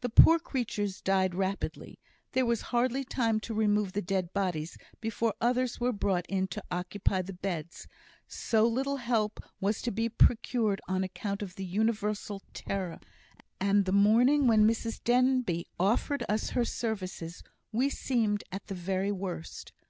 The 0.00 0.08
poor 0.08 0.38
creatures 0.38 1.02
died 1.02 1.34
rapidly; 1.34 1.98
there 2.32 2.46
was 2.46 2.62
hardly 2.72 3.04
time 3.04 3.38
to 3.40 3.52
remove 3.52 3.92
the 3.92 4.00
dead 4.00 4.32
bodies 4.32 4.78
before 5.02 5.34
others 5.38 5.78
were 5.78 5.92
brought 5.92 6.24
in 6.30 6.46
to 6.46 6.64
occupy 6.70 7.20
the 7.20 7.34
beds, 7.34 7.86
so 8.26 8.66
little 8.66 8.96
help 8.96 9.38
was 9.60 9.82
to 9.82 9.90
be 9.90 10.08
procured 10.08 10.80
on 10.88 11.04
account 11.04 11.42
of 11.42 11.56
the 11.56 11.64
universal 11.66 12.40
terror; 12.54 13.00
and 13.60 13.84
the 13.84 13.92
morning 13.92 14.46
when 14.46 14.66
Mrs 14.66 15.04
Denbigh 15.04 15.66
offered 15.78 16.24
us 16.26 16.48
her 16.56 16.64
services, 16.64 17.42
we 17.70 17.90
seemed 17.90 18.44
at 18.50 18.68
the 18.68 18.74
very 18.74 19.12
worst. 19.12 19.72